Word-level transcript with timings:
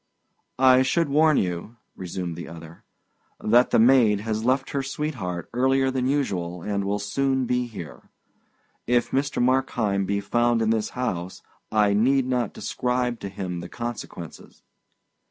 "I 0.57 0.81
should 0.81 1.09
warn 1.09 1.37
you," 1.37 1.75
resumed 1.95 2.35
the 2.35 2.47
other, 2.47 2.83
"that 3.39 3.69
the 3.69 3.77
maid 3.77 4.21
has 4.21 4.43
left 4.43 4.71
her 4.71 4.81
sweetheart 4.81 5.47
earlier 5.53 5.91
than 5.91 6.07
usual 6.07 6.63
and 6.63 6.85
will 6.85 6.97
soon 6.97 7.45
be 7.45 7.67
here. 7.67 8.09
If 8.87 9.11
Mr. 9.11 9.39
Markheim 9.39 10.07
be 10.07 10.19
found 10.19 10.63
in 10.63 10.71
this 10.71 10.89
house, 10.97 11.43
I 11.71 11.93
need 11.93 12.25
not 12.25 12.51
describe 12.51 13.19
to 13.19 13.29
him 13.29 13.59
the 13.59 13.69
consequences." 13.69 14.63